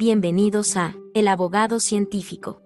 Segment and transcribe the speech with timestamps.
[0.00, 2.62] Bienvenidos a El Abogado Científico,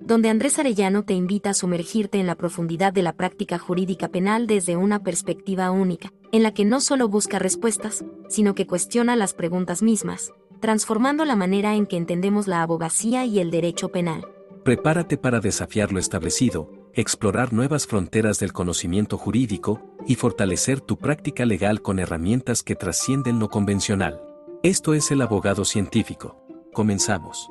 [0.00, 4.48] donde Andrés Arellano te invita a sumergirte en la profundidad de la práctica jurídica penal
[4.48, 9.32] desde una perspectiva única, en la que no solo busca respuestas, sino que cuestiona las
[9.32, 14.26] preguntas mismas, transformando la manera en que entendemos la abogacía y el derecho penal.
[14.64, 21.46] Prepárate para desafiar lo establecido, explorar nuevas fronteras del conocimiento jurídico y fortalecer tu práctica
[21.46, 24.20] legal con herramientas que trascienden lo convencional.
[24.64, 26.41] Esto es el abogado científico.
[26.72, 27.50] Comenzamos.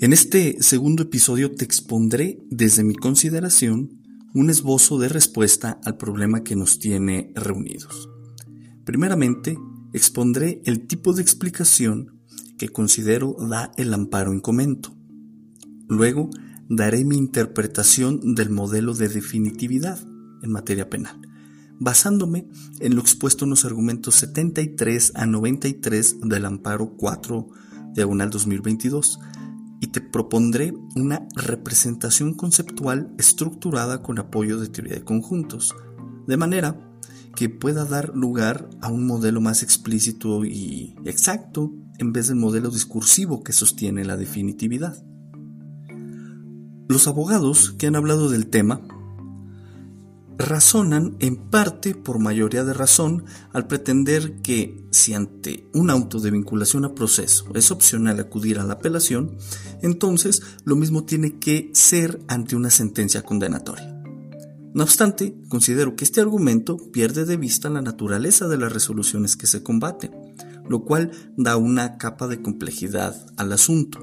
[0.00, 4.00] En este segundo episodio te expondré desde mi consideración
[4.32, 8.08] un esbozo de respuesta al problema que nos tiene reunidos.
[8.84, 9.58] Primeramente,
[9.92, 12.20] expondré el tipo de explicación
[12.58, 14.96] que considero da el amparo en comento.
[15.88, 16.30] Luego,
[16.68, 20.13] daré mi interpretación del modelo de definitividad
[20.44, 21.20] en materia penal,
[21.80, 22.48] basándome
[22.80, 27.48] en lo expuesto en los argumentos 73 a 93 del amparo 4
[27.94, 29.18] diagonal 2022
[29.80, 35.74] y te propondré una representación conceptual estructurada con apoyo de teoría de conjuntos,
[36.26, 36.80] de manera
[37.36, 42.70] que pueda dar lugar a un modelo más explícito y exacto en vez del modelo
[42.70, 45.04] discursivo que sostiene la definitividad.
[46.88, 48.82] Los abogados que han hablado del tema
[50.38, 56.30] razonan en parte por mayoría de razón al pretender que si ante un auto de
[56.30, 59.36] vinculación a proceso es opcional acudir a la apelación,
[59.82, 63.94] entonces lo mismo tiene que ser ante una sentencia condenatoria.
[64.74, 69.46] No obstante, considero que este argumento pierde de vista la naturaleza de las resoluciones que
[69.46, 70.10] se combaten,
[70.68, 74.00] lo cual da una capa de complejidad al asunto.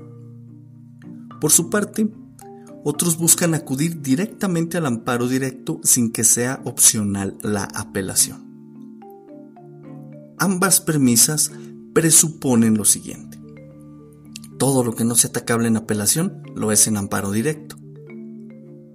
[1.41, 2.09] Por su parte,
[2.83, 8.51] otros buscan acudir directamente al amparo directo sin que sea opcional la apelación.
[10.37, 11.52] Ambas premisas
[11.93, 13.39] presuponen lo siguiente.
[14.58, 17.77] Todo lo que no sea atacable en apelación lo es en amparo directo.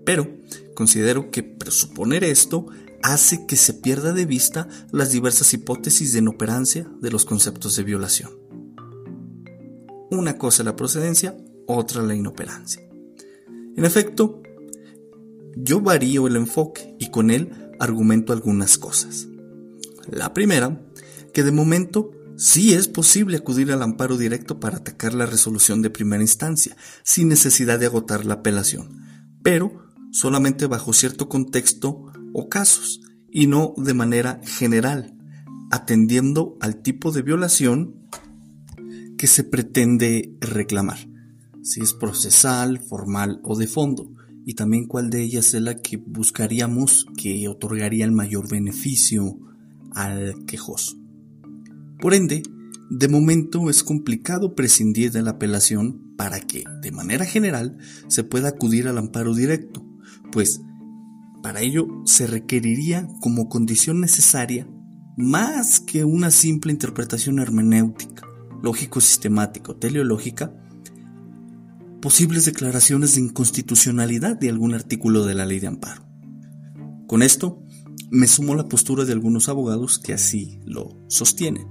[0.04, 0.28] Pero
[0.75, 2.66] considero que presuponer esto
[3.02, 7.84] hace que se pierda de vista las diversas hipótesis de inoperancia de los conceptos de
[7.84, 8.30] violación.
[10.10, 11.36] Una cosa es la procedencia,
[11.66, 12.85] otra la inoperancia.
[13.76, 14.42] En efecto,
[15.54, 19.28] yo varío el enfoque y con él argumento algunas cosas.
[20.10, 20.81] La primera,
[21.34, 25.91] que de momento sí es posible acudir al amparo directo para atacar la resolución de
[25.91, 29.03] primera instancia, sin necesidad de agotar la apelación,
[29.42, 35.14] pero solamente bajo cierto contexto o casos, y no de manera general,
[35.70, 38.08] atendiendo al tipo de violación
[39.19, 41.16] que se pretende reclamar
[41.66, 44.12] si es procesal, formal o de fondo,
[44.44, 49.37] y también cuál de ellas es la que buscaríamos que otorgaría el mayor beneficio
[49.91, 50.97] al quejoso.
[52.00, 52.44] Por ende,
[52.88, 58.50] de momento es complicado prescindir de la apelación para que, de manera general, se pueda
[58.50, 59.84] acudir al amparo directo,
[60.31, 60.60] pues
[61.43, 64.69] para ello se requeriría como condición necesaria
[65.16, 68.22] más que una simple interpretación hermenéutica,
[68.62, 70.53] lógico-sistemática o teleológica,
[72.06, 76.06] posibles declaraciones de inconstitucionalidad de algún artículo de la ley de amparo.
[77.09, 77.65] Con esto,
[78.12, 81.67] me sumo la postura de algunos abogados que así lo sostienen.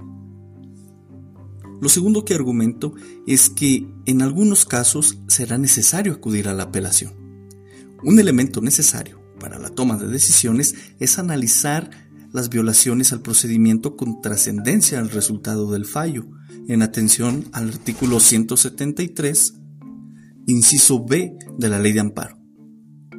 [1.80, 7.14] Lo segundo que argumento es que en algunos casos será necesario acudir a la apelación.
[8.04, 11.90] Un elemento necesario para la toma de decisiones es analizar
[12.34, 16.28] las violaciones al procedimiento con trascendencia al resultado del fallo,
[16.68, 19.62] en atención al artículo 173
[20.48, 22.38] inciso B de la ley de amparo.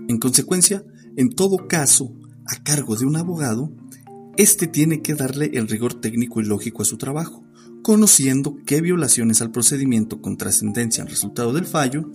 [0.09, 0.85] En consecuencia,
[1.17, 2.15] en todo caso,
[2.47, 3.73] a cargo de un abogado,
[4.37, 7.45] éste tiene que darle el rigor técnico y lógico a su trabajo,
[7.83, 12.11] conociendo qué violaciones al procedimiento con trascendencia al resultado del fallo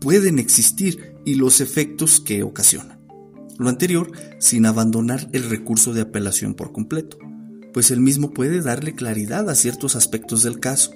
[0.00, 3.00] pueden existir y los efectos que ocasionan.
[3.58, 7.18] Lo anterior sin abandonar el recurso de apelación por completo,
[7.72, 10.92] pues el mismo puede darle claridad a ciertos aspectos del caso,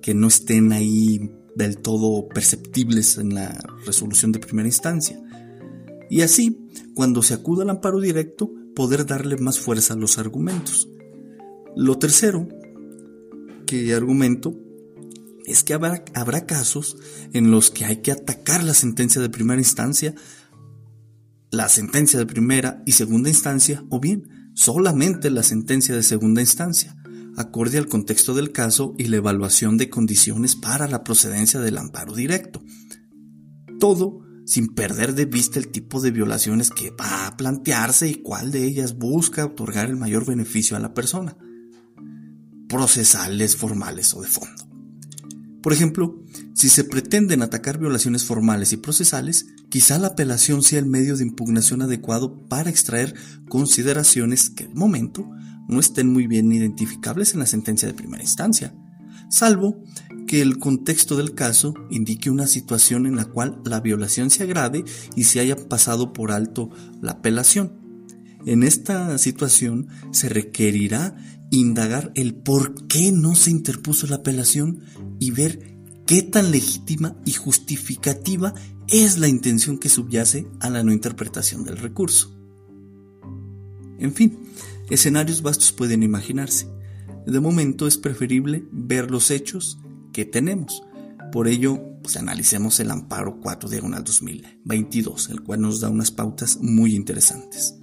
[0.00, 5.20] que no estén ahí del todo perceptibles en la resolución de primera instancia.
[6.10, 10.88] Y así, cuando se acuda al amparo directo, poder darle más fuerza a los argumentos.
[11.74, 12.46] Lo tercero
[13.66, 14.54] que argumento
[15.46, 16.98] es que habrá, habrá, casos
[17.32, 20.14] en los que hay que atacar la sentencia de primera instancia,
[21.50, 26.96] la sentencia de primera y segunda instancia, o bien solamente la sentencia de segunda instancia,
[27.36, 32.14] acorde al contexto del caso y la evaluación de condiciones para la procedencia del amparo
[32.14, 32.62] directo.
[33.78, 38.52] Todo sin perder de vista el tipo de violaciones que va a plantearse y cuál
[38.52, 41.36] de ellas busca otorgar el mayor beneficio a la persona,
[42.68, 44.66] procesales, formales o de fondo.
[45.62, 46.22] Por ejemplo,
[46.54, 51.24] si se pretenden atacar violaciones formales y procesales, quizá la apelación sea el medio de
[51.24, 53.16] impugnación adecuado para extraer
[53.48, 55.28] consideraciones que de momento
[55.68, 58.74] no estén muy bien identificables en la sentencia de primera instancia,
[59.28, 59.82] salvo
[60.26, 64.84] que el contexto del caso indique una situación en la cual la violación se agrave
[65.14, 66.70] y se haya pasado por alto
[67.00, 67.72] la apelación.
[68.44, 71.16] En esta situación se requerirá
[71.50, 74.80] indagar el por qué no se interpuso la apelación
[75.18, 75.76] y ver
[76.06, 78.54] qué tan legítima y justificativa
[78.88, 82.32] es la intención que subyace a la no interpretación del recurso.
[83.98, 84.38] En fin,
[84.90, 86.68] escenarios vastos pueden imaginarse.
[87.26, 89.78] De momento es preferible ver los hechos
[90.12, 90.82] que tenemos.
[91.32, 96.58] Por ello, pues analicemos el amparo 4 diagonal 2022, el cual nos da unas pautas
[96.60, 97.76] muy interesantes.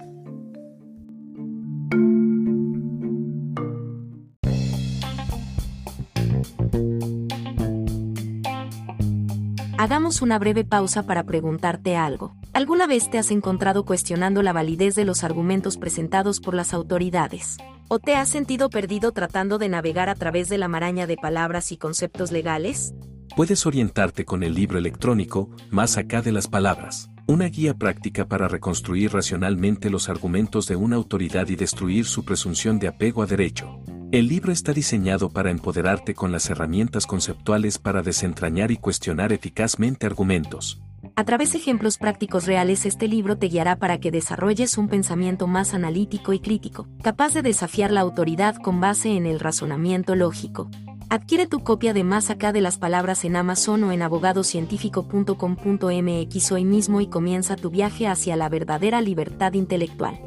[9.84, 12.34] Hagamos una breve pausa para preguntarte algo.
[12.54, 17.58] ¿Alguna vez te has encontrado cuestionando la validez de los argumentos presentados por las autoridades?
[17.88, 21.70] ¿O te has sentido perdido tratando de navegar a través de la maraña de palabras
[21.70, 22.94] y conceptos legales?
[23.36, 28.48] Puedes orientarte con el libro electrónico Más acá de las palabras, una guía práctica para
[28.48, 33.80] reconstruir racionalmente los argumentos de una autoridad y destruir su presunción de apego a derecho.
[34.12, 40.06] El libro está diseñado para empoderarte con las herramientas conceptuales para desentrañar y cuestionar eficazmente
[40.06, 40.80] argumentos.
[41.16, 45.46] A través de ejemplos prácticos reales este libro te guiará para que desarrolles un pensamiento
[45.46, 50.70] más analítico y crítico, capaz de desafiar la autoridad con base en el razonamiento lógico.
[51.10, 56.64] Adquiere tu copia de Más acá de las palabras en Amazon o en abogadocientífico.com.mx hoy
[56.64, 60.20] mismo y comienza tu viaje hacia la verdadera libertad intelectual.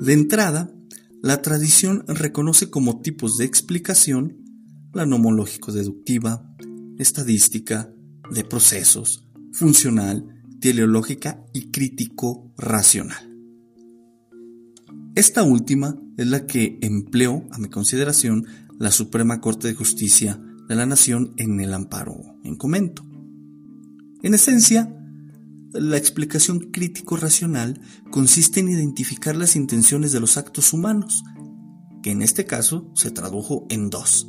[0.00, 0.70] De entrada,
[1.22, 4.38] la tradición reconoce como tipos de explicación
[4.92, 6.42] la nomológico-deductiva,
[6.98, 7.92] estadística,
[8.30, 13.30] de procesos, funcional, teleológica y crítico-racional.
[15.14, 18.46] Esta última es la que empleó, a mi consideración,
[18.78, 23.04] la Suprema Corte de Justicia de la Nación en el amparo en comento.
[24.22, 24.94] En esencia,
[25.72, 27.80] la explicación crítico-racional
[28.10, 31.24] consiste en identificar las intenciones de los actos humanos,
[32.02, 34.28] que en este caso se tradujo en dos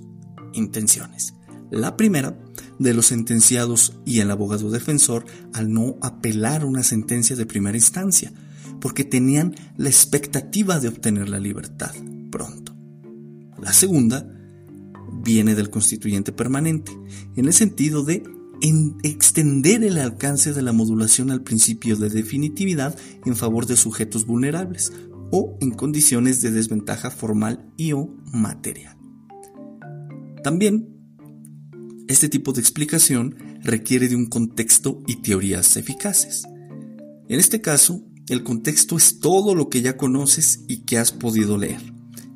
[0.54, 1.34] intenciones.
[1.72, 2.38] La primera,
[2.80, 8.34] de los sentenciados y el abogado defensor al no apelar una sentencia de primera instancia,
[8.82, 11.94] porque tenían la expectativa de obtener la libertad
[12.30, 12.76] pronto.
[13.62, 14.28] La segunda
[15.24, 16.92] viene del constituyente permanente,
[17.36, 18.24] en el sentido de
[18.62, 24.26] en extender el alcance de la modulación al principio de definitividad en favor de sujetos
[24.26, 24.94] vulnerables
[25.32, 28.98] o en condiciones de desventaja formal y o material.
[30.44, 31.01] También,
[32.12, 36.44] este tipo de explicación requiere de un contexto y teorías eficaces.
[37.28, 41.58] En este caso, el contexto es todo lo que ya conoces y que has podido
[41.58, 41.82] leer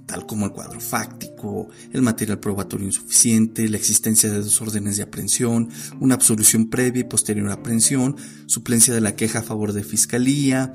[0.06, 5.04] tal como el cuadro fáctico, el material probatorio insuficiente, la existencia de dos órdenes de
[5.04, 8.16] aprehensión, una absolución previa y posterior aprehensión,
[8.46, 10.74] suplencia de la queja a favor de fiscalía,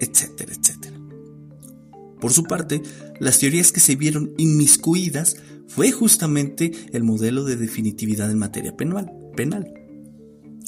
[0.00, 0.96] etcétera, etcétera.
[2.20, 2.82] Por su parte,
[3.18, 5.36] las teorías que se vieron inmiscuidas
[5.74, 9.72] fue justamente el modelo de definitividad en materia penal, penal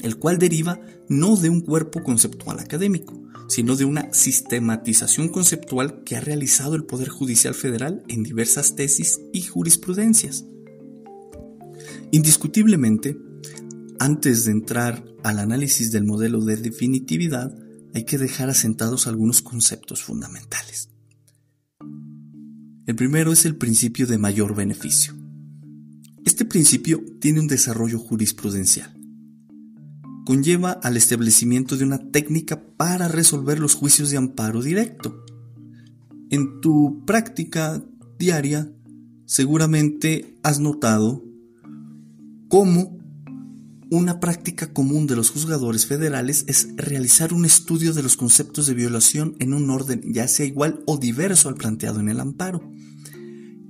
[0.05, 6.15] el cual deriva no de un cuerpo conceptual académico, sino de una sistematización conceptual que
[6.15, 10.45] ha realizado el Poder Judicial Federal en diversas tesis y jurisprudencias.
[12.11, 13.17] Indiscutiblemente,
[13.99, 17.55] antes de entrar al análisis del modelo de definitividad,
[17.93, 20.89] hay que dejar asentados algunos conceptos fundamentales.
[22.85, 25.13] El primero es el principio de mayor beneficio.
[26.23, 28.95] Este principio tiene un desarrollo jurisprudencial
[30.25, 35.23] conlleva al establecimiento de una técnica para resolver los juicios de amparo directo.
[36.31, 37.81] En tu práctica
[38.17, 38.69] diaria,
[39.25, 41.23] seguramente has notado
[42.49, 42.94] cómo
[43.91, 48.73] una práctica común de los juzgadores federales es realizar un estudio de los conceptos de
[48.73, 52.71] violación en un orden ya sea igual o diverso al planteado en el amparo.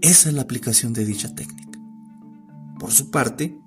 [0.02, 1.80] Esa es la aplicación de dicha técnica.
[2.80, 3.58] Por su parte,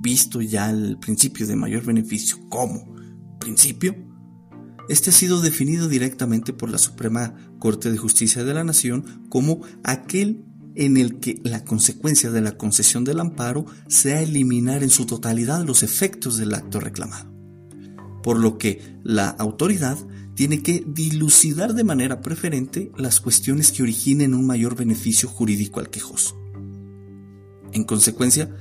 [0.00, 2.94] visto ya el principio de mayor beneficio como
[3.38, 3.94] principio,
[4.88, 9.62] este ha sido definido directamente por la Suprema Corte de Justicia de la Nación como
[9.82, 10.44] aquel
[10.74, 15.64] en el que la consecuencia de la concesión del amparo sea eliminar en su totalidad
[15.64, 17.32] los efectos del acto reclamado.
[18.22, 19.98] Por lo que la autoridad
[20.34, 25.90] tiene que dilucidar de manera preferente las cuestiones que originen un mayor beneficio jurídico al
[25.90, 26.36] quejoso.
[27.72, 28.54] En consecuencia,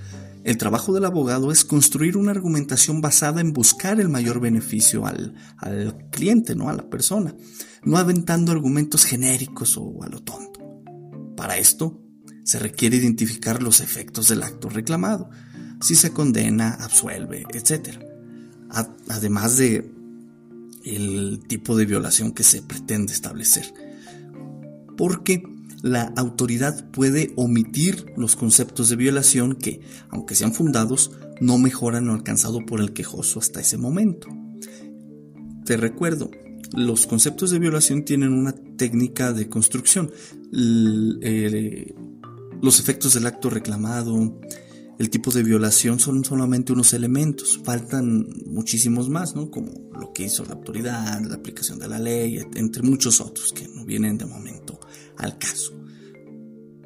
[0.43, 5.35] el trabajo del abogado es construir una argumentación basada en buscar el mayor beneficio al,
[6.11, 6.69] cliente, ¿no?
[6.69, 7.35] a la persona,
[7.83, 10.59] no aventando argumentos genéricos o a lo tonto.
[11.37, 12.02] Para esto,
[12.43, 15.29] se requiere identificar los efectos del acto reclamado,
[15.81, 17.99] si se condena, absuelve, etc.
[19.09, 19.91] Además de
[20.83, 23.73] el tipo de violación que se pretende establecer.
[24.97, 25.43] Porque
[25.81, 32.13] la autoridad puede omitir los conceptos de violación que, aunque sean fundados, no mejoran lo
[32.13, 34.27] alcanzado por el quejoso hasta ese momento.
[35.65, 36.31] Te recuerdo,
[36.73, 40.11] los conceptos de violación tienen una técnica de construcción.
[40.53, 41.93] Eh,
[42.63, 44.39] los efectos del acto reclamado,
[44.97, 49.51] el tipo de violación son solamente unos elementos, faltan muchísimos más, ¿no?
[49.51, 53.67] Como lo que hizo la autoridad, la aplicación de la ley, entre muchos otros que
[53.67, 54.79] no vienen de momento
[55.17, 55.73] al caso.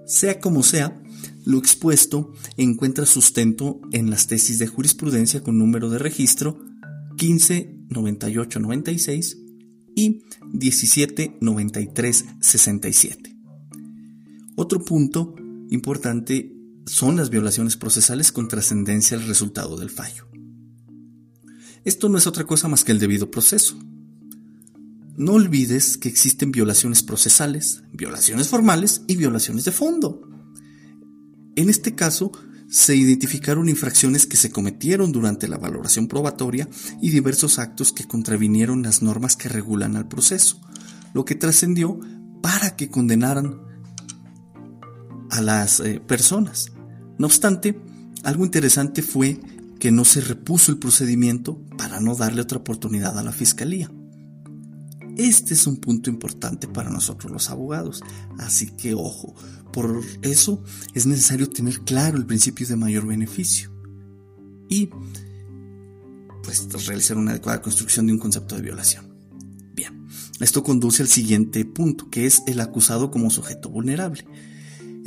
[0.08, 1.00] Sea como sea,
[1.46, 6.58] lo expuesto encuentra sustento en las tesis de jurisprudencia con número de registro
[7.22, 9.38] 159896
[9.96, 13.38] y 179367.
[14.56, 15.36] Otro punto
[15.70, 16.54] importante
[16.86, 20.28] son las violaciones procesales con trascendencia al resultado del fallo.
[21.84, 23.78] Esto no es otra cosa más que el debido proceso.
[25.16, 30.22] No olvides que existen violaciones procesales, violaciones formales y violaciones de fondo.
[31.56, 32.32] En este caso,
[32.70, 36.68] se identificaron infracciones que se cometieron durante la valoración probatoria
[37.02, 40.62] y diversos actos que contravinieron las normas que regulan al proceso,
[41.14, 42.00] lo que trascendió
[42.42, 43.67] para que condenaran
[45.30, 46.72] a las eh, personas.
[47.18, 47.80] No obstante,
[48.24, 49.40] algo interesante fue
[49.80, 53.92] que no se repuso el procedimiento para no darle otra oportunidad a la fiscalía.
[55.18, 58.04] Este es un punto importante para nosotros los abogados,
[58.38, 59.34] así que ojo,
[59.74, 63.72] por eso es necesario tener claro el principio de mayor beneficio
[64.70, 64.90] y
[66.44, 69.12] pues realizar una adecuada construcción de un concepto de violación.
[69.74, 70.08] Bien,
[70.40, 74.24] esto conduce al siguiente punto, que es el acusado como sujeto vulnerable.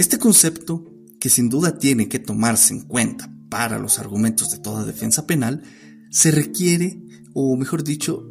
[0.01, 0.91] Este concepto
[1.21, 5.63] que sin duda tiene que tomarse en cuenta para los argumentos de toda defensa penal,
[6.09, 7.03] se requiere,
[7.35, 8.27] o mejor dicho,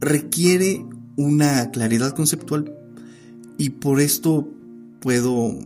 [0.00, 0.84] requiere
[1.16, 2.74] una claridad conceptual.
[3.56, 4.52] Y por esto
[5.00, 5.58] puedo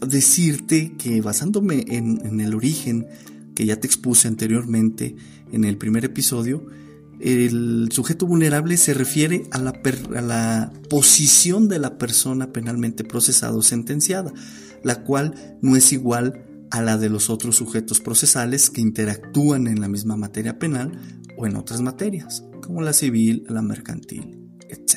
[0.00, 3.06] decirte que basándome en, el origen
[3.54, 5.14] que ya te expuse anteriormente
[5.52, 6.64] en el primer episodio,
[7.20, 9.78] el sujeto vulnerable se refiere a la,
[10.16, 14.32] a la posición de la persona penalmente procesada o sentenciada
[14.82, 19.80] la cual no es igual a la de los otros sujetos procesales que interactúan en
[19.80, 20.92] la misma materia penal
[21.36, 24.96] o en otras materias, como la civil, la mercantil, etc.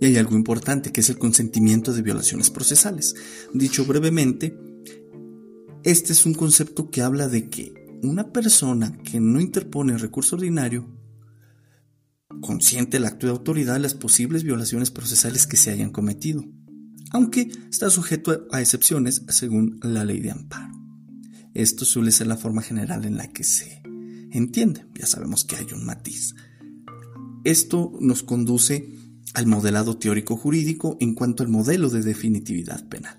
[0.00, 3.14] Y hay algo importante que es el consentimiento de violaciones procesales.
[3.52, 4.58] Dicho brevemente,
[5.84, 10.88] este es un concepto que habla de que una persona que no interpone recurso ordinario
[12.40, 16.44] consiente el acto de autoridad de las posibles violaciones procesales que se hayan cometido
[17.14, 20.74] aunque está sujeto a excepciones según la ley de amparo.
[21.54, 23.82] Esto suele ser la forma general en la que se
[24.32, 26.34] entiende, ya sabemos que hay un matiz.
[27.44, 28.90] Esto nos conduce
[29.32, 33.16] al modelado teórico jurídico en cuanto al modelo de definitividad penal.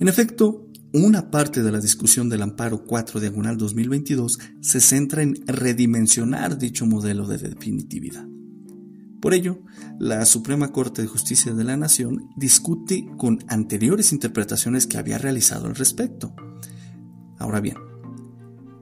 [0.00, 5.46] En efecto, una parte de la discusión del amparo 4 diagonal 2022 se centra en
[5.46, 8.29] redimensionar dicho modelo de definitividad.
[9.20, 9.60] Por ello,
[9.98, 15.66] la Suprema Corte de Justicia de la Nación discute con anteriores interpretaciones que había realizado
[15.66, 16.34] al respecto.
[17.38, 17.76] Ahora bien,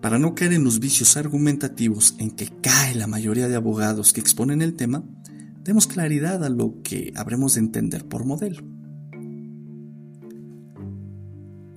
[0.00, 4.21] para no caer en los vicios argumentativos en que cae la mayoría de abogados que
[4.21, 5.04] exponen el tema,
[5.64, 8.77] demos claridad a lo que habremos de entender por modelo.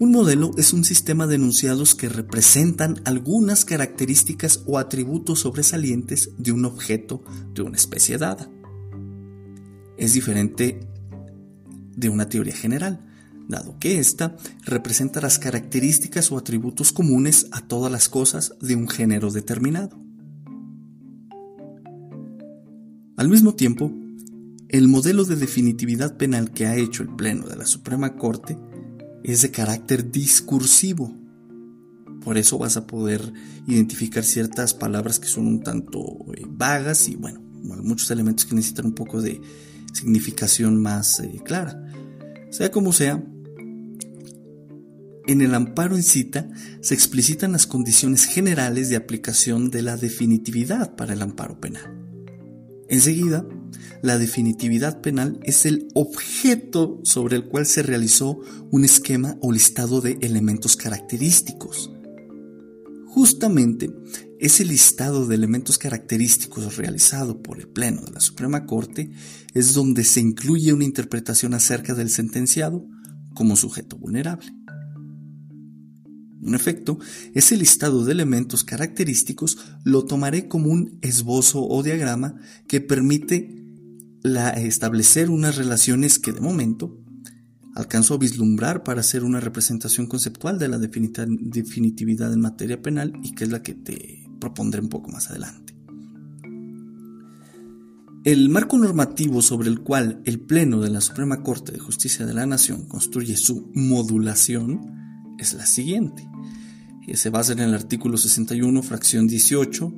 [0.01, 6.51] Un modelo es un sistema de enunciados que representan algunas características o atributos sobresalientes de
[6.51, 8.50] un objeto de una especie dada.
[10.00, 10.79] Es diferente
[11.96, 13.05] de una teoría general,
[13.48, 18.89] dado que ésta representa las características o atributos comunes a todas las cosas de un
[18.89, 20.00] género determinado.
[23.17, 23.93] Al mismo tiempo,
[24.67, 28.58] el modelo de definitividad penal que ha hecho el Pleno de la Suprema Corte
[29.23, 31.15] es de carácter discursivo.
[32.23, 33.33] Por eso vas a poder
[33.67, 35.99] identificar ciertas palabras que son un tanto
[36.35, 39.41] eh, vagas y bueno, muchos elementos que necesitan un poco de
[39.93, 41.83] significación más eh, clara.
[42.49, 43.23] Sea como sea,
[45.27, 46.49] en el amparo en cita
[46.81, 51.97] se explicitan las condiciones generales de aplicación de la definitividad para el amparo penal.
[52.89, 53.45] Enseguida,
[54.01, 58.39] la definitividad penal es el objeto sobre el cual se realizó
[58.71, 61.91] un esquema o listado de elementos característicos.
[63.07, 63.89] Justamente,
[64.39, 69.11] ese listado de elementos característicos realizado por el Pleno de la Suprema Corte
[69.53, 72.87] es donde se incluye una interpretación acerca del sentenciado
[73.33, 74.51] como sujeto vulnerable.
[76.43, 76.97] En efecto,
[77.35, 82.35] ese listado de elementos característicos lo tomaré como un esbozo o diagrama
[82.67, 83.61] que permite
[84.23, 86.97] establecer unas relaciones que de momento
[87.75, 93.33] alcanzo a vislumbrar para hacer una representación conceptual de la definitividad en materia penal y
[93.33, 95.75] que es la que te propondré un poco más adelante.
[98.23, 102.35] El marco normativo sobre el cual el Pleno de la Suprema Corte de Justicia de
[102.35, 105.01] la Nación construye su modulación
[105.39, 106.29] es la siguiente.
[107.13, 109.91] Se basa en el artículo 61, fracción 18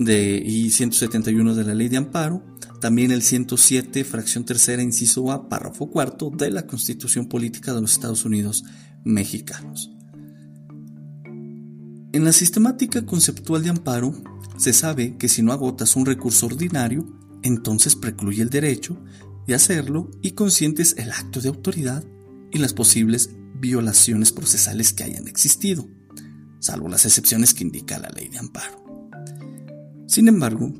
[0.00, 2.42] de, y 171 de la Ley de Amparo,
[2.80, 7.92] también el 107, fracción tercera, inciso A, párrafo cuarto de la Constitución Política de los
[7.92, 8.64] Estados Unidos
[9.04, 9.90] Mexicanos.
[12.12, 14.14] En la sistemática conceptual de amparo,
[14.56, 17.06] se sabe que si no agotas un recurso ordinario,
[17.42, 18.98] entonces precluye el derecho
[19.46, 22.04] de hacerlo y consientes el acto de autoridad
[22.50, 25.86] y las posibles violaciones procesales que hayan existido,
[26.58, 28.79] salvo las excepciones que indica la ley de amparo.
[30.10, 30.72] Sin embargo,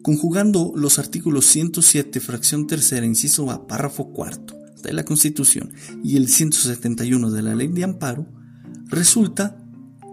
[0.00, 6.28] conjugando los artículos 107, fracción tercera, inciso A, párrafo cuarto de la Constitución y el
[6.28, 8.26] 171 de la ley de amparo,
[8.86, 9.62] resulta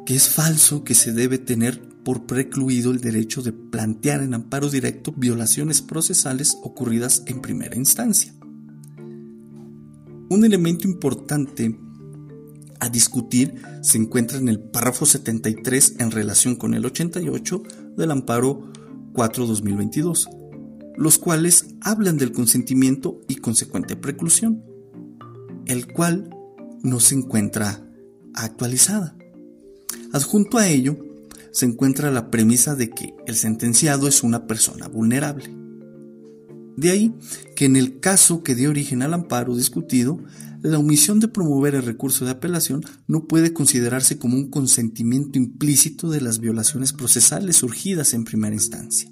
[0.05, 4.69] que es falso que se debe tener por precluido el derecho de plantear en amparo
[4.69, 8.33] directo violaciones procesales ocurridas en primera instancia.
[10.29, 11.79] Un elemento importante
[12.81, 17.63] a discutir se encuentra en el párrafo 73 en relación con el 88
[17.95, 18.71] del amparo
[19.13, 20.27] 4-2022,
[20.97, 24.63] los cuales hablan del consentimiento y consecuente preclusión,
[25.65, 26.29] el cual
[26.83, 27.85] no se encuentra
[28.33, 29.15] actualizada.
[30.11, 30.97] Adjunto a ello,
[31.51, 35.49] se encuentra la premisa de que el sentenciado es una persona vulnerable.
[36.75, 37.13] De ahí
[37.55, 40.19] que en el caso que dio origen al amparo discutido,
[40.61, 46.09] la omisión de promover el recurso de apelación no puede considerarse como un consentimiento implícito
[46.09, 49.09] de las violaciones procesales surgidas en primera instancia.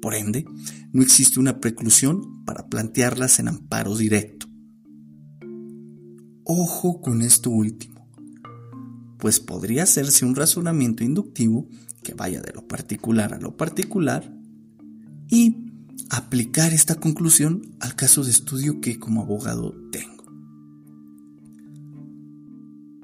[0.00, 0.46] Por ende,
[0.92, 4.46] no existe una preclusión para plantearlas en amparo directo.
[6.44, 8.08] Ojo con esto último,
[9.18, 11.68] pues podría hacerse un razonamiento inductivo
[12.02, 14.34] que vaya de lo particular a lo particular
[15.28, 15.56] y
[16.08, 20.09] aplicar esta conclusión al caso de estudio que como abogado tengo.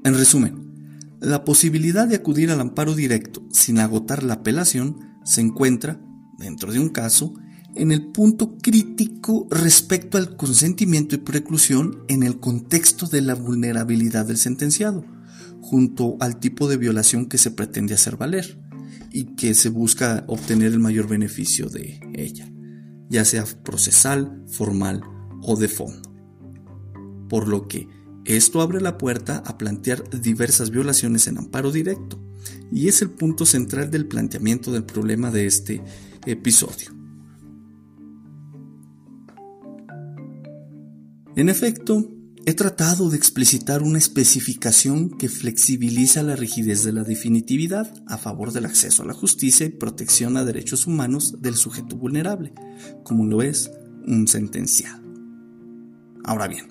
[0.07, 6.01] En resumen, la posibilidad de acudir al amparo directo sin agotar la apelación se encuentra,
[6.39, 7.35] dentro de un caso,
[7.75, 14.27] en el punto crítico respecto al consentimiento y preclusión en el contexto de la vulnerabilidad
[14.27, 15.05] del sentenciado,
[15.61, 18.59] junto al tipo de violación que se pretende hacer valer
[19.11, 22.49] y que se busca obtener el mayor beneficio de ella
[23.09, 25.03] ya sea procesal, formal
[25.43, 26.11] o de fondo.
[27.29, 27.89] Por lo que
[28.27, 32.21] esto abre la puerta a plantear diversas violaciones en amparo directo,
[32.73, 35.83] y es el punto central del planteamiento del problema de este
[36.27, 36.95] episodio.
[41.37, 42.17] En efecto,
[42.49, 48.53] He tratado de explicitar una especificación que flexibiliza la rigidez de la definitividad a favor
[48.53, 52.53] del acceso a la justicia y protección a derechos humanos del sujeto vulnerable,
[53.03, 53.73] como lo es
[54.07, 55.03] un sentenciado.
[56.23, 56.67] Ahora bien,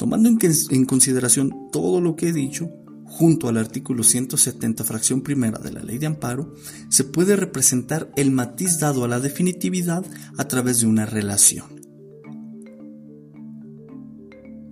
[0.00, 2.70] tomando en, consideración todo lo que he dicho,
[3.04, 6.54] junto al artículo 170 fracción primera de la ley de amparo,
[6.88, 10.02] se puede representar el matiz dado a la definitividad
[10.38, 11.80] a través de una relación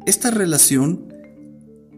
[0.07, 1.13] esta relación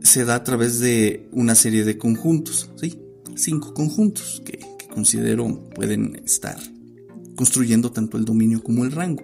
[0.02, 2.98] se da a través de una serie de conjuntos, ¿sí?
[3.36, 4.58] Cinco conjuntos que,
[4.92, 6.58] considero pueden estar
[7.36, 9.22] construyendo tanto el dominio como el rango.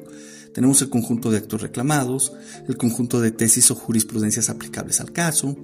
[0.56, 2.32] Tenemos el conjunto de actos reclamados,
[2.66, 5.54] el conjunto de tesis o jurisprudencias aplicables al caso,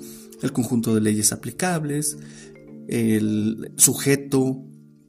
[0.43, 2.19] el conjunto de leyes aplicables,
[2.89, 4.67] el sujeto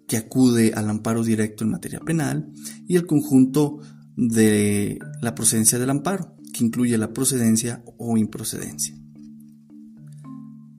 [0.08, 2.50] que acude al amparo directo en materia penal
[2.88, 3.82] y el conjunto
[4.16, 8.96] de la procedencia del amparo que incluye la procedencia o improcedencia.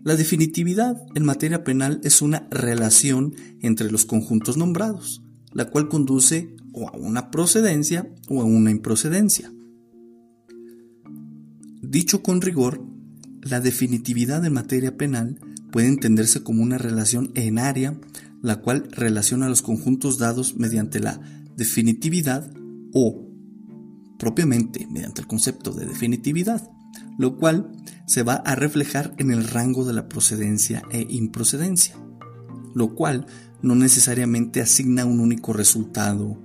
[0.02, 6.53] La definitividad en materia penal es una relación entre los conjuntos nombrados, la cual conduce
[6.74, 9.50] o a una procedencia o a una improcedencia.
[11.80, 12.84] Dicho con rigor,
[13.42, 15.38] la definitividad en materia penal
[15.70, 17.98] puede entenderse como una relación en área,
[18.42, 21.20] la cual relaciona los conjuntos dados mediante la
[21.56, 22.50] definitividad
[22.92, 23.28] o
[24.18, 26.70] propiamente mediante el concepto de definitividad,
[27.18, 27.70] lo cual
[28.06, 31.96] se va a reflejar en el rango de la procedencia e improcedencia,
[32.74, 33.26] lo cual
[33.62, 36.38] no necesariamente asigna un único resultado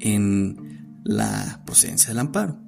[0.00, 2.60] en la procedencia del amparo.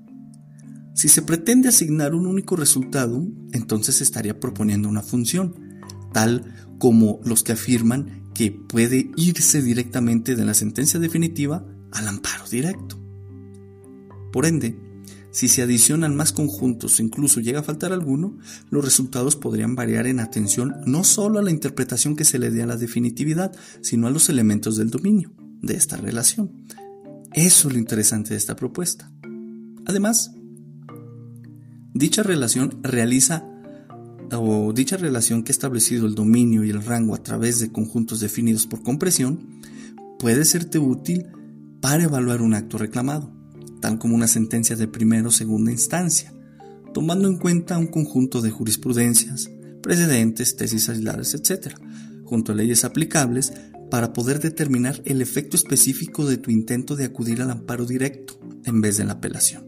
[0.95, 5.55] Si se pretende asignar un único resultado, entonces se estaría proponiendo una función,
[6.13, 12.49] tal como los que afirman que puede irse directamente de la sentencia definitiva al amparo
[12.51, 12.99] directo.
[14.33, 14.79] Por ende,
[15.31, 18.39] si se adicionan más conjuntos o incluso llega a faltar alguno,
[18.71, 22.63] los resultados podrían variar en atención no solo a la interpretación que se le dé
[22.63, 26.65] a la definitividad, sino a los elementos del dominio de esta relación.
[27.37, 29.13] Eso es lo interesante de esta propuesta.
[29.85, 30.33] Además,
[31.95, 33.45] dicha relación realiza
[34.33, 38.19] o dicha relación que ha establecido el dominio y el rango a través de conjuntos
[38.19, 39.61] definidos por compresión
[40.19, 41.27] puede serte útil
[41.81, 43.37] para evaluar un acto reclamado
[43.81, 46.33] tal como una sentencia de primera o segunda instancia,
[46.93, 49.51] tomando en cuenta un conjunto de jurisprudencias,
[49.83, 51.75] precedentes, tesis aisladas, etc.,
[52.25, 53.53] junto a leyes aplicables
[53.91, 58.81] para poder determinar el efecto específico de tu intento de acudir al amparo directo en
[58.81, 59.65] vez de la apelación.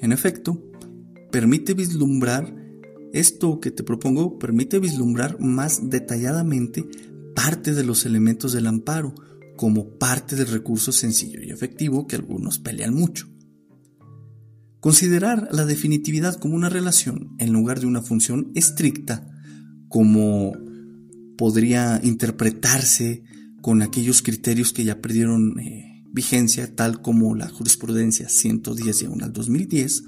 [0.00, 0.62] En efecto,
[1.30, 2.54] permite vislumbrar
[3.12, 6.84] esto que te propongo, permite vislumbrar más detalladamente
[7.34, 9.14] parte de los elementos del amparo,
[9.56, 13.28] como parte del recurso sencillo y efectivo que algunos pelean mucho.
[14.80, 19.30] Considerar la definitividad como una relación en lugar de una función estricta,
[19.88, 20.52] como
[21.36, 23.24] podría interpretarse
[23.60, 29.22] con aquellos criterios que ya perdieron eh, vigencia, tal como la jurisprudencia 110 y aún
[29.22, 30.04] al 2010,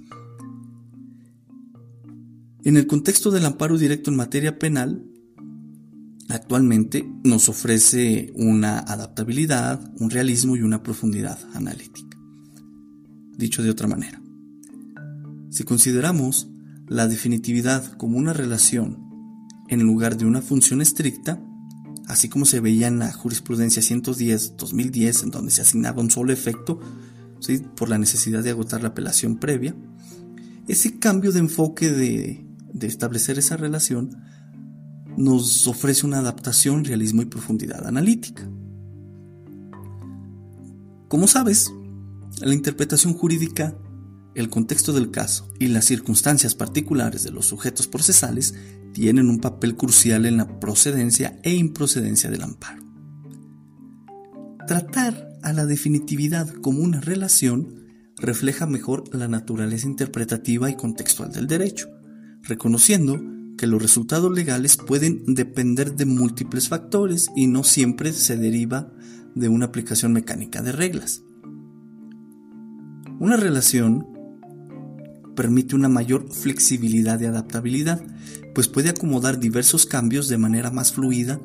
[2.66, 5.04] en el contexto del amparo directo en materia penal,
[6.28, 12.18] actualmente nos ofrece una adaptabilidad, un realismo y una profundidad analítica.
[13.38, 14.20] Dicho de otra manera,
[15.50, 16.48] si consideramos
[16.88, 19.05] la definitividad como una relación
[19.68, 21.40] en lugar de una función estricta,
[22.06, 26.80] así como se veía en la jurisprudencia 110-2010, en donde se asignaba un solo efecto
[27.76, 29.74] por la necesidad de agotar la apelación previa,
[30.68, 34.16] ese cambio de enfoque de, de establecer esa relación
[35.16, 38.48] nos ofrece una adaptación, realismo y profundidad analítica.
[41.08, 41.72] Como sabes,
[42.40, 43.76] la interpretación jurídica,
[44.36, 48.54] el contexto del caso y las circunstancias particulares de los sujetos procesales
[48.92, 52.84] tienen un papel crucial en la procedencia e improcedencia del amparo.
[54.66, 57.86] Tratar a la definitividad como una relación
[58.18, 61.88] refleja mejor la naturaleza interpretativa y contextual del derecho,
[62.42, 63.18] reconociendo
[63.56, 68.92] que los resultados legales pueden depender de múltiples factores y no siempre se deriva
[69.34, 71.22] de una aplicación mecánica de reglas.
[73.18, 74.15] Una relación
[75.36, 78.02] permite una mayor flexibilidad y adaptabilidad,
[78.54, 81.40] pues puede acomodar diversos cambios de manera más fluida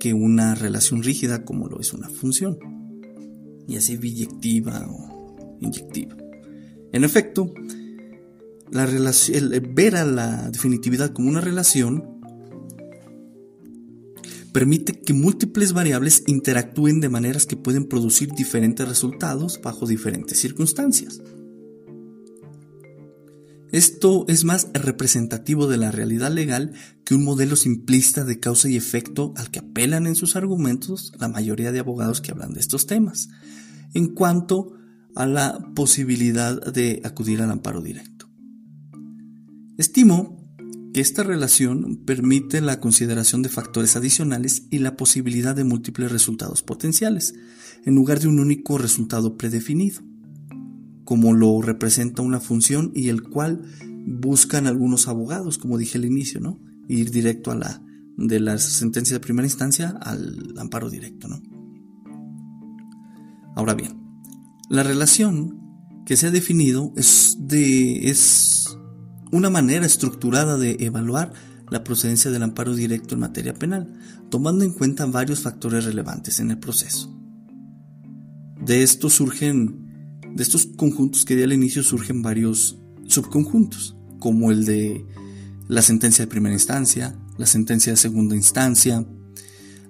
[0.00, 2.58] que una relación rígida como lo es una función,
[3.68, 6.16] ya sea biyectiva o inyectiva.
[6.92, 7.52] En efecto,
[8.70, 12.16] la relación, ver a la definitividad como una relación
[14.52, 21.20] permite que múltiples variables interactúen de maneras que pueden producir diferentes resultados bajo diferentes circunstancias.
[23.72, 26.72] Esto es más representativo de la realidad legal
[27.04, 31.28] que un modelo simplista de causa y efecto al que apelan en sus argumentos la
[31.28, 33.28] mayoría de abogados que hablan de estos temas,
[33.92, 34.72] en cuanto
[35.16, 38.28] a la posibilidad de acudir al amparo directo.
[39.78, 40.36] Estimo
[40.94, 46.62] que esta relación permite la consideración de factores adicionales y la posibilidad de múltiples resultados
[46.62, 47.34] potenciales,
[47.84, 50.00] en lugar de un único resultado predefinido,
[51.06, 53.62] como lo representa una función y el cual
[54.06, 56.60] buscan algunos abogados, como dije al inicio, ¿no?
[56.88, 57.82] Ir directo a la
[58.18, 61.40] de la sentencia de primera instancia al amparo directo, ¿no?
[63.54, 64.02] Ahora bien,
[64.68, 65.60] la relación
[66.04, 68.76] que se ha definido es de es
[69.32, 71.32] una manera estructurada de evaluar
[71.70, 73.94] la procedencia del amparo directo en materia penal,
[74.28, 77.16] tomando en cuenta varios factores relevantes en el proceso.
[78.60, 79.85] De estos surgen,
[80.36, 85.04] de estos conjuntos que di al inicio surgen varios subconjuntos, como el de
[85.66, 89.06] la sentencia de primera instancia, la sentencia de segunda instancia,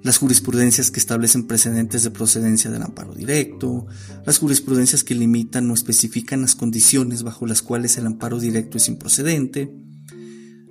[0.04, 3.86] las jurisprudencias que establecen precedentes de procedencia del amparo directo,
[4.24, 8.86] las jurisprudencias que limitan o especifican las condiciones bajo las cuales el amparo directo es
[8.86, 9.74] improcedente,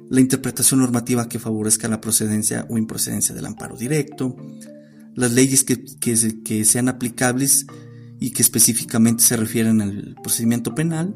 [0.10, 4.38] la interpretación normativa que favorezca la procedencia o improcedencia del amparo directo,
[5.16, 7.66] las leyes que, que, sean aplicables
[8.20, 11.16] y que específicamente se refieren al procedimiento penal,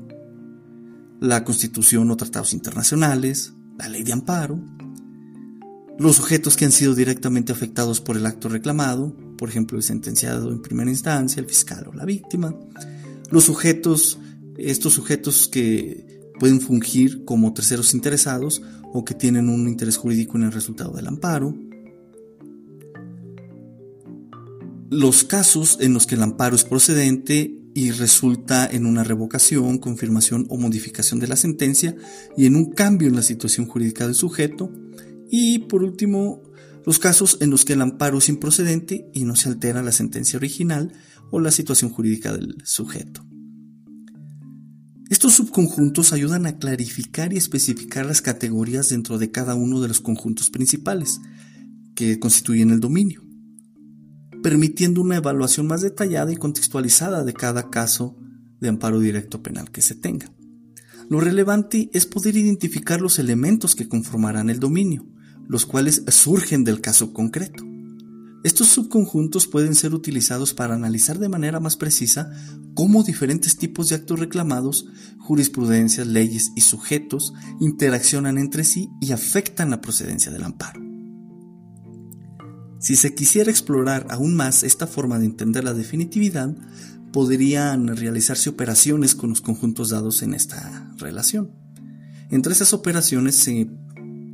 [1.20, 4.60] la constitución o tratados internacionales, la ley de amparo,
[5.98, 10.52] los sujetos que han sido directamente afectados por el acto reclamado, por ejemplo el sentenciado
[10.52, 12.56] en primera instancia, el fiscal o la víctima,
[13.30, 14.18] los sujetos,
[14.58, 18.62] estos sujetos que pueden fungir como terceros interesados
[18.94, 21.54] o que tienen un interés jurídico en el resultado del amparo,
[24.90, 30.48] los casos en los que el amparo es procedente y resulta en una revocación, confirmación
[30.50, 31.96] o modificación de la sentencia
[32.36, 34.72] y en un cambio en la situación jurídica del sujeto.
[35.30, 36.42] Y por último,
[36.86, 40.38] los casos en los que el amparo es improcedente y no se altera la sentencia
[40.38, 40.92] original
[41.30, 43.24] o la situación jurídica del sujeto.
[45.12, 50.02] Estos subconjuntos ayudan a clarificar y especificar las categorías dentro de cada uno de los
[50.02, 51.20] conjuntos principales
[51.94, 53.29] que constituyen el dominio
[54.42, 58.18] permitiendo una evaluación más detallada y contextualizada de cada caso
[58.60, 60.32] de amparo directo penal que se tenga.
[61.10, 65.08] Lo relevante es poder identificar los elementos que conformarán el dominio,
[65.48, 67.66] los cuales surgen del caso concreto.
[68.44, 72.32] Estos subconjuntos pueden ser utilizados para analizar de manera más precisa
[72.74, 74.86] cómo diferentes tipos de actos reclamados,
[75.18, 80.89] jurisprudencias, leyes y sujetos interaccionan entre sí y afectan la procedencia del amparo.
[82.80, 86.56] Si se quisiera explorar aún más esta forma de entender la definitividad,
[87.12, 91.52] podrían realizarse operaciones con los conjuntos dados en esta relación.
[92.30, 93.68] Entre esas operaciones se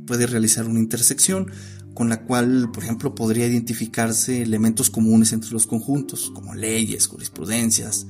[0.06, 1.50] puede realizar una intersección
[1.94, 8.06] con la cual, por ejemplo, podría identificarse elementos comunes entre los conjuntos, como leyes, jurisprudencias,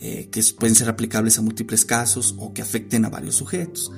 [0.00, 3.90] eh, que pueden ser aplicables a múltiples casos o que afecten a varios sujetos.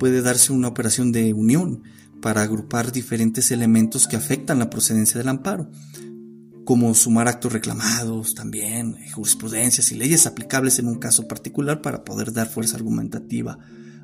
[0.00, 1.82] Puede darse una operación de unión,
[2.20, 5.70] para agrupar diferentes elementos que afectan la procedencia del amparo,
[6.64, 12.32] como sumar actos reclamados también, jurisprudencias y leyes aplicables en un caso particular para poder
[12.32, 13.58] dar fuerza argumentativa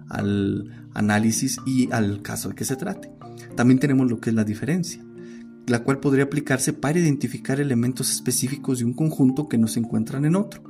[0.09, 3.13] al análisis y al caso al que se trate.
[3.55, 5.05] También tenemos lo que es la diferencia,
[5.67, 10.25] la cual podría aplicarse para identificar elementos específicos de un conjunto que no se encuentran
[10.25, 10.63] en otro,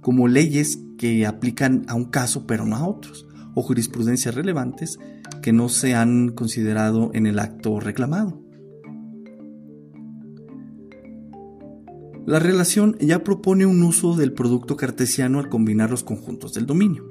[0.00, 3.27] como leyes que aplican a un caso pero no a otros,
[3.58, 5.00] o jurisprudencias relevantes
[5.42, 8.40] que no se han considerado en el acto reclamado.
[12.24, 17.08] La relación ya propone un uso del producto cartesiano al combinar los conjuntos del dominio.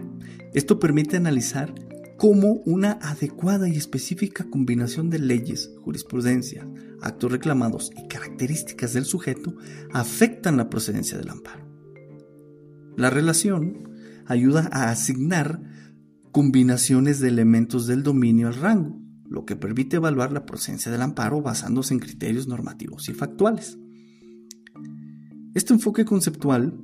[0.53, 1.75] Esto permite analizar
[2.17, 6.65] cómo una adecuada y específica combinación de leyes, jurisprudencia,
[7.01, 9.53] actos reclamados y características del sujeto
[9.91, 11.65] afectan la procedencia del amparo.
[12.95, 13.89] La relación
[14.27, 15.76] ayuda a asignar
[16.37, 21.41] combinaciones de elementos del dominio al rango, lo que permite evaluar la procedencia del amparo
[21.41, 23.79] basándose en criterios normativos y factuales.
[25.55, 26.79] Este enfoque conceptual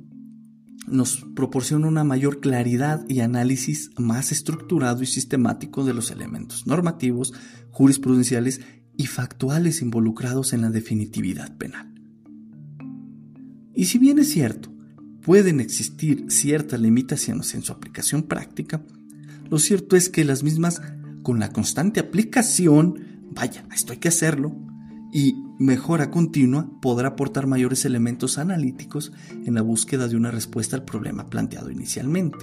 [0.88, 7.32] nos proporciona una mayor claridad y análisis más estructurado y sistemático de los elementos normativos,
[7.70, 8.60] jurisprudenciales
[8.96, 11.94] y factuales involucrados en la definitividad penal.
[13.72, 14.74] Y si bien es cierto,
[15.22, 18.84] pueden existir ciertas limitaciones en su aplicación práctica,
[19.54, 20.82] lo cierto es que las mismas,
[21.22, 24.52] con la constante aplicación, vaya, esto hay que hacerlo,
[25.12, 29.12] y mejora continua podrá aportar mayores elementos analíticos
[29.46, 32.38] en la búsqueda de una respuesta al problema planteado inicialmente.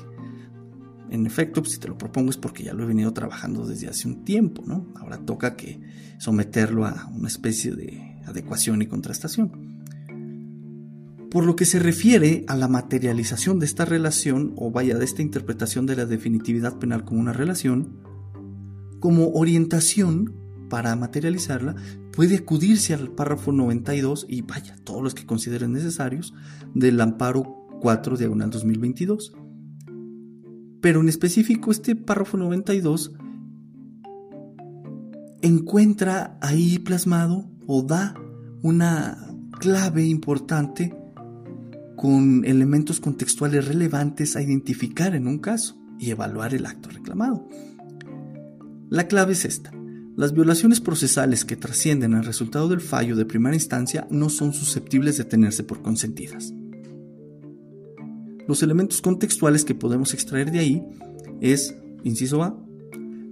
[1.10, 3.90] En efecto, pues, si te lo propongo es porque ya lo he venido trabajando desde
[3.90, 4.88] hace un tiempo, ¿no?
[4.96, 5.82] Ahora toca que
[6.18, 9.71] someterlo a una especie de adecuación y contrastación.
[11.32, 15.22] Por lo que se refiere a la materialización de esta relación, o vaya, de esta
[15.22, 17.96] interpretación de la definitividad penal como una relación,
[19.00, 20.36] como orientación
[20.70, 21.76] para materializarla,
[22.12, 26.34] puede acudirse al párrafo 92 y vaya, todos los que consideren necesarios,
[26.76, 29.34] del amparo 4 diagonal 2022.
[30.82, 33.14] Pero en específico este párrafo 92
[35.42, 38.16] encuentra ahí plasmado o da
[38.62, 39.18] una
[39.60, 40.94] clave importante
[42.02, 47.48] con elementos contextuales relevantes a identificar en un caso y evaluar el acto reclamado.
[48.90, 49.72] La clave es esta.
[50.18, 55.18] Las violaciones procesales que trascienden al resultado del fallo de primera instancia no son susceptibles
[55.18, 56.56] de tenerse por consentidas.
[58.48, 60.84] Los elementos contextuales que podemos extraer de ahí
[61.40, 62.60] es, inciso A,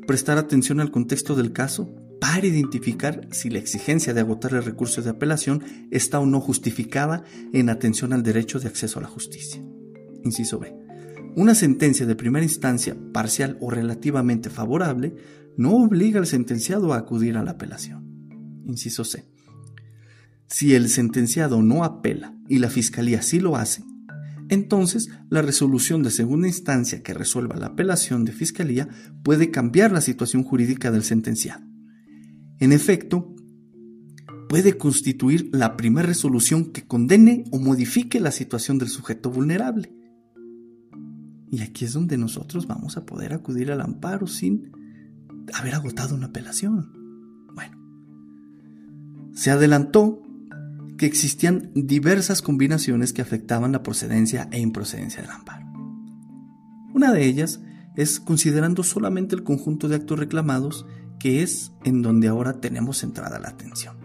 [0.06, 5.02] prestar atención al contexto del caso para identificar si la exigencia de agotar el recurso
[5.02, 9.62] de apelación está o no justificada en atención al derecho de acceso a la justicia.
[10.24, 10.76] Inciso B.
[11.36, 15.16] Una sentencia de primera instancia parcial o relativamente favorable
[15.58, 18.62] no obliga al sentenciado a acudir a la apelación.
[18.66, 19.26] Inciso C.
[20.48, 23.84] Si el sentenciado no apela y la fiscalía sí lo hace,
[24.50, 28.90] entonces la resolución de segunda instancia que resuelva la apelación de fiscalía
[29.24, 31.69] puede cambiar la situación jurídica del sentenciado.
[32.60, 33.34] En efecto,
[34.50, 39.94] puede constituir la primera resolución que condene o modifique la situación del sujeto vulnerable.
[41.52, 44.72] Y aquí es donde nosotros vamos a poder acudir al amparo sin
[45.54, 46.92] haber agotado una apelación.
[47.54, 47.78] Bueno,
[49.34, 50.22] se adelantó
[50.98, 55.66] que existían diversas combinaciones que afectaban la procedencia e improcedencia del amparo.
[56.94, 57.62] Una de ellas
[57.96, 60.86] es considerando solamente el conjunto de actos reclamados,
[61.20, 63.98] que es en donde ahora tenemos centrada la atención.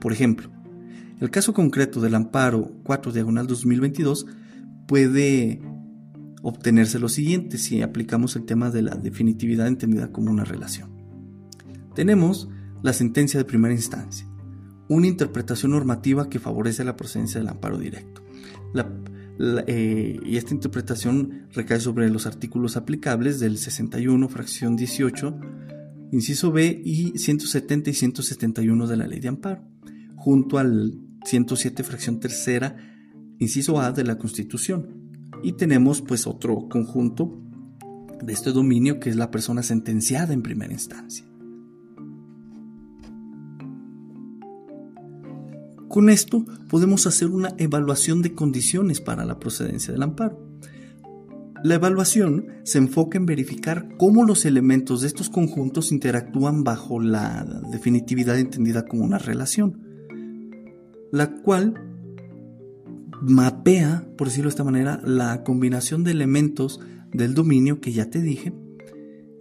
[0.00, 0.50] Por ejemplo,
[1.20, 4.26] el caso concreto del amparo 4 diagonal 2022
[4.86, 5.60] puede
[6.42, 10.90] obtenerse lo siguiente si aplicamos el tema de la definitividad entendida como una relación.
[11.94, 12.48] Tenemos
[12.82, 14.26] la sentencia de primera instancia,
[14.88, 18.22] una interpretación normativa que favorece la procedencia del amparo directo.
[19.66, 25.40] Eh, y esta interpretación recae sobre los artículos aplicables del 61, fracción 18,
[26.12, 29.62] inciso B y 170 y 171 de la ley de amparo,
[30.16, 32.76] junto al 107, fracción tercera,
[33.38, 35.10] inciso A de la Constitución.
[35.42, 37.40] Y tenemos pues otro conjunto
[38.22, 41.24] de este dominio que es la persona sentenciada en primera instancia.
[45.88, 50.47] Con esto podemos hacer una evaluación de condiciones para la procedencia del amparo.
[51.64, 57.44] La evaluación se enfoca en verificar cómo los elementos de estos conjuntos interactúan bajo la
[57.70, 59.82] definitividad entendida como una relación,
[61.10, 61.74] la cual
[63.20, 66.80] mapea, por decirlo de esta manera, la combinación de elementos
[67.12, 68.52] del dominio que ya te dije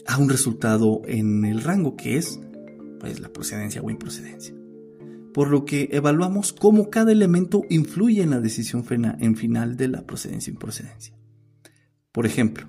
[0.08, 2.40] a un resultado en el rango que es
[3.00, 4.56] pues, la procedencia o improcedencia
[5.38, 10.50] por lo que evaluamos cómo cada elemento influye en la decisión final de la procedencia
[10.50, 11.14] y improcedencia.
[12.18, 12.66] Por ejemplo,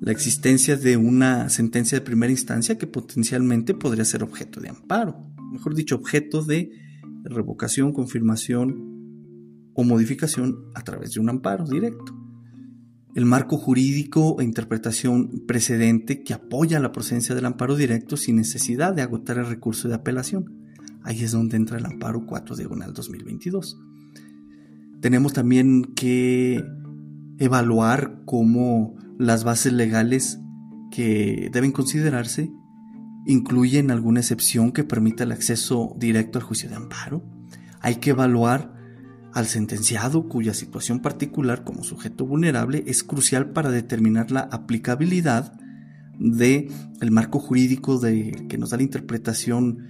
[0.00, 5.14] la existencia de una sentencia de primera instancia que potencialmente podría ser objeto de amparo,
[5.52, 6.72] mejor dicho, objeto de
[7.22, 12.20] revocación, confirmación o modificación a través de un amparo directo
[13.14, 18.92] el marco jurídico e interpretación precedente que apoya la procedencia del amparo directo sin necesidad
[18.92, 20.66] de agotar el recurso de apelación.
[21.04, 23.78] Ahí es donde entra el amparo 4 diagonal 2022.
[25.00, 26.60] Tenemos también que
[27.38, 30.40] evaluar cómo las bases legales
[30.90, 32.52] que deben considerarse
[33.26, 37.24] incluyen alguna excepción que permita el acceso directo al juicio de amparo.
[37.80, 38.74] Hay que evaluar
[39.32, 45.58] al sentenciado cuya situación particular como sujeto vulnerable es crucial para determinar la aplicabilidad
[46.18, 46.70] de
[47.00, 49.88] el marco jurídico de, que nos da la interpretación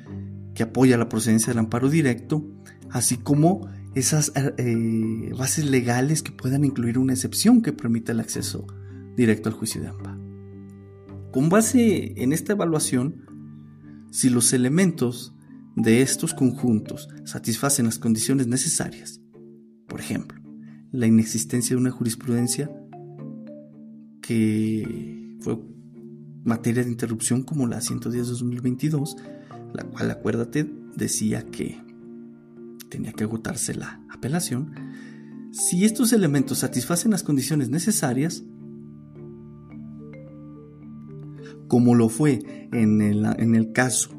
[0.54, 2.48] que apoya la procedencia del amparo directo,
[2.90, 8.66] así como esas eh, bases legales que puedan incluir una excepción que permita el acceso
[9.16, 10.20] directo al juicio de amparo.
[11.32, 13.26] Con base en esta evaluación,
[14.10, 15.34] si los elementos
[15.76, 19.20] de estos conjuntos satisfacen las condiciones necesarias,
[19.88, 20.40] por ejemplo,
[20.92, 22.70] la inexistencia de una jurisprudencia
[24.22, 25.58] que fue
[26.44, 29.16] materia de interrupción como la 110-2022,
[29.72, 31.83] la cual, acuérdate, decía que
[32.94, 34.72] tenía que agotarse la apelación.
[35.50, 38.44] Si estos elementos satisfacen las condiciones necesarias,
[41.66, 42.38] como lo fue
[42.72, 44.10] en el, en el caso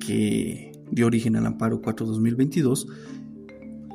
[0.00, 2.86] que dio origen al amparo 4-2022,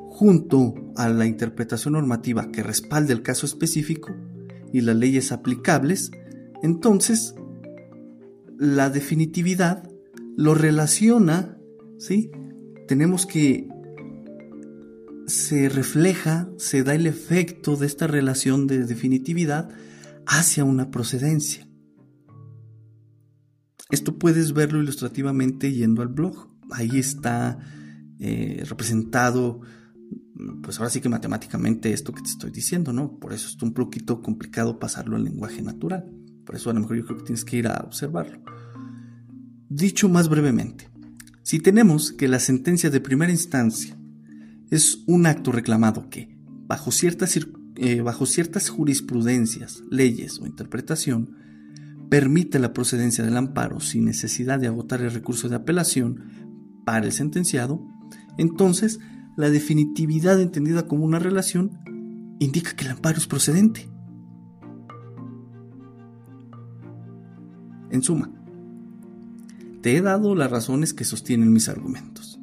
[0.09, 4.11] junto a la interpretación normativa que respalde el caso específico
[4.73, 6.09] y las leyes aplicables,
[6.63, 7.35] entonces
[8.57, 9.87] la definitividad
[10.35, 11.59] lo relaciona,
[11.99, 12.31] ¿sí?
[12.87, 13.67] Tenemos que
[15.29, 19.69] se refleja, se da el efecto de esta relación de definitividad
[20.25, 21.67] hacia una procedencia.
[23.89, 26.49] Esto puedes verlo ilustrativamente yendo al blog.
[26.71, 27.57] Ahí está
[28.19, 29.61] eh, representado
[30.61, 33.19] pues ahora sí que matemáticamente esto que te estoy diciendo, ¿no?
[33.19, 36.09] Por eso es un poquito complicado pasarlo al lenguaje natural.
[36.45, 38.41] Por eso a lo mejor yo creo que tienes que ir a observarlo.
[39.67, 40.89] Dicho más brevemente,
[41.43, 43.98] si tenemos que la sentencia de primera instancia
[44.69, 46.35] es un acto reclamado que,
[46.67, 47.39] bajo ciertas,
[47.75, 51.35] eh, bajo ciertas jurisprudencias, leyes o interpretación,
[52.09, 56.23] permite la procedencia del amparo sin necesidad de agotar el recurso de apelación
[56.85, 57.85] para el sentenciado,
[58.37, 58.99] entonces
[59.37, 61.79] la definitividad entendida como una relación
[62.39, 63.89] indica que el amparo es procedente.
[67.91, 68.31] En suma,
[69.81, 72.38] te he dado las razones que sostienen mis argumentos.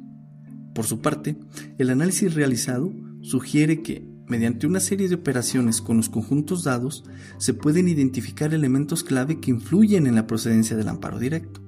[0.77, 1.35] Por su parte,
[1.79, 7.03] el análisis realizado sugiere que, mediante una serie de operaciones con los conjuntos dados,
[7.39, 11.63] se pueden identificar elementos clave que influyen en la procedencia del amparo directo.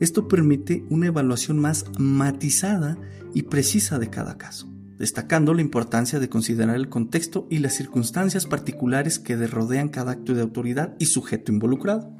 [0.00, 2.96] Esto permite una evaluación más matizada
[3.34, 8.46] y precisa de cada caso, destacando la importancia de considerar el contexto y las circunstancias
[8.46, 12.10] particulares que rodean cada acto de autoridad y sujeto involucrado.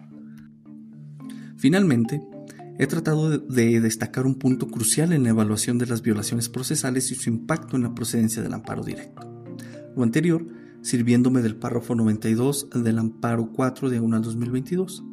[1.56, 2.20] Finalmente,
[2.80, 7.14] he tratado de destacar un punto crucial en la evaluación de las violaciones procesales y
[7.14, 9.20] su impacto en la procedencia del amparo directo.
[9.94, 10.46] Lo anterior,
[10.80, 15.04] sirviéndome del párrafo 92 del amparo 4 de 1 al 2022,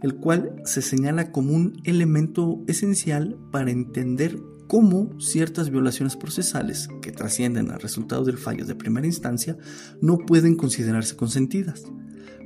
[0.00, 4.38] el cual se señala como un elemento esencial para entender
[4.68, 9.58] cómo ciertas violaciones procesales que trascienden al resultado del fallo de primera instancia
[10.00, 11.82] no pueden considerarse consentidas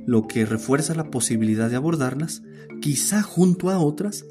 [0.07, 2.41] lo que refuerza la posibilidad de abordarlas,
[2.81, 4.25] quizá junto a otras,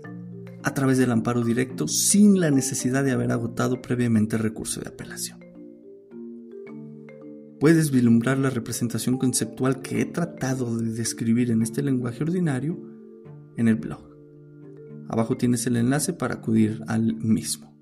[0.67, 4.89] a través del amparo directo sin la necesidad de haber agotado previamente el recurso de
[4.89, 5.39] apelación.
[7.61, 12.77] Puedes vislumbrar la representación conceptual que he tratado de describir en este lenguaje ordinario
[13.57, 14.11] en el blog.
[15.09, 17.73] Abajo tienes el enlace para acudir al mismo.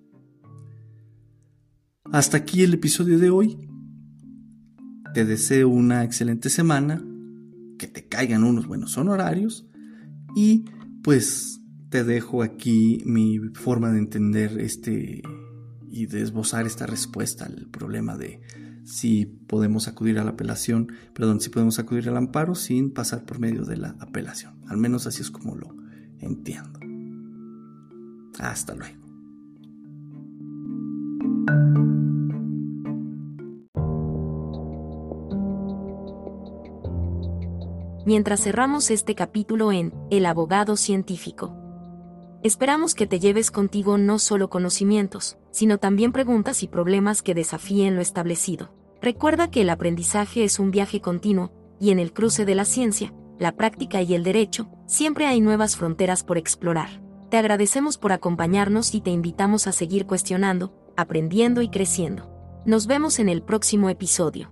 [2.13, 3.67] Hasta aquí el episodio de hoy.
[5.15, 7.03] Te deseo una excelente semana
[7.79, 9.67] que te caigan unos buenos honorarios
[10.37, 10.67] y
[11.03, 11.64] pues
[11.95, 15.23] te dejo aquí mi forma de entender este
[15.89, 18.41] y de esbozar esta respuesta al problema de
[18.83, 23.39] si podemos acudir a la apelación, perdón, si podemos acudir al amparo sin pasar por
[23.39, 24.55] medio de la apelación.
[24.67, 25.73] Al menos así es como lo
[26.19, 26.81] entiendo.
[28.41, 29.05] Hasta luego.
[38.07, 41.64] mientras cerramos este capítulo en El abogado científico.
[42.45, 47.97] Esperamos que te lleves contigo no solo conocimientos, sino también preguntas y problemas que desafíen
[47.97, 48.71] lo establecido.
[49.01, 53.15] Recuerda que el aprendizaje es un viaje continuo, y en el cruce de la ciencia,
[53.39, 57.01] la práctica y el derecho, siempre hay nuevas fronteras por explorar.
[57.31, 62.31] Te agradecemos por acompañarnos y te invitamos a seguir cuestionando, aprendiendo y creciendo.
[62.67, 64.51] Nos vemos en el próximo episodio.